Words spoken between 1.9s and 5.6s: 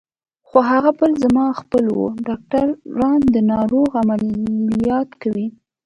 و، ډاکټران د ناروغ عملیات کوي.